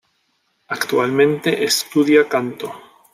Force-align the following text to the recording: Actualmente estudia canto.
Actualmente 0.69 1.63
estudia 1.63 2.27
canto. 2.27 2.73